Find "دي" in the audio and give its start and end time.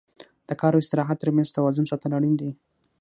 2.37-2.51